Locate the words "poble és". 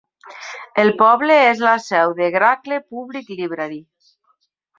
1.01-1.61